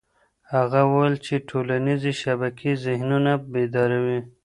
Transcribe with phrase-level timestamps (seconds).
[0.53, 4.19] هغه وویل چې ټولنيزې شبکې ذهنونه بیداروي.